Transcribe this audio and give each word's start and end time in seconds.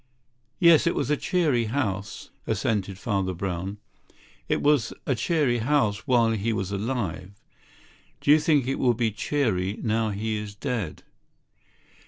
"Yes, 0.57 0.87
it 0.87 0.95
was 0.95 1.11
a 1.11 1.15
cheery 1.15 1.65
house," 1.65 2.31
assented 2.47 2.97
Father 2.97 3.35
Brown. 3.35 3.77
"It 4.49 4.63
was 4.63 4.93
a 5.05 5.13
cheery 5.13 5.59
house 5.59 6.07
while 6.07 6.31
he 6.31 6.51
was 6.53 6.71
alive. 6.71 7.33
Do 8.19 8.31
you 8.31 8.39
think 8.39 8.65
it 8.65 8.79
will 8.79 8.95
be 8.95 9.11
cheery 9.11 9.79
now 9.83 10.09
he 10.09 10.37
is 10.37 10.55
dead?" 10.55 11.03